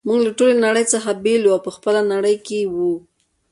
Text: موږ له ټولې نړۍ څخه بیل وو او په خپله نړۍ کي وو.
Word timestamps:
موږ 0.07 0.19
له 0.25 0.31
ټولې 0.37 0.55
نړۍ 0.65 0.85
څخه 0.93 1.09
بیل 1.23 1.41
وو 1.45 1.53
او 1.55 1.59
په 1.67 1.71
خپله 1.75 2.01
نړۍ 2.13 2.35
کي 2.47 2.59
وو. 2.73 2.93